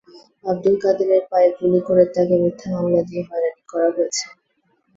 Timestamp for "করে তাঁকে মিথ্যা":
1.87-2.67